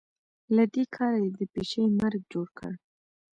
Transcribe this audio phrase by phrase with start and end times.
[0.55, 2.71] له دې کاره دې د پيشي مرګ جوړ کړ.